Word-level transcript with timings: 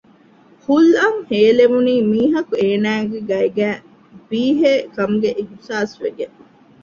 ހުލް 0.65 0.93
އަށް 0.99 1.19
ހޭލެވުނީ 1.29 1.95
މީހަކު 2.11 2.53
އޭނާގެ 2.61 3.19
ގައިގައި 3.29 3.77
ބީހޭ 4.29 4.71
ކަމުގެ 4.95 5.31
އިހުސާސްވެގެން 5.37 6.35